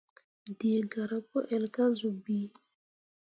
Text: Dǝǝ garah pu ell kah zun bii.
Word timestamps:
Dǝǝ 0.59 0.81
garah 0.91 1.23
pu 1.29 1.37
ell 1.55 1.65
kah 1.75 1.91
zun 1.99 2.15
bii. 2.25 2.47